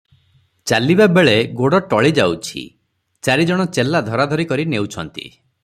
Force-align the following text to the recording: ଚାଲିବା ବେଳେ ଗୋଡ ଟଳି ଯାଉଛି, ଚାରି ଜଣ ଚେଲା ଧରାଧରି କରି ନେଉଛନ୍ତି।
ଚାଲିବା 0.69 1.05
ବେଳେ 1.17 1.35
ଗୋଡ 1.59 1.81
ଟଳି 1.91 2.11
ଯାଉଛି, 2.21 2.63
ଚାରି 3.29 3.47
ଜଣ 3.51 3.69
ଚେଲା 3.79 4.03
ଧରାଧରି 4.11 4.49
କରି 4.53 4.67
ନେଉଛନ୍ତି। 4.75 5.29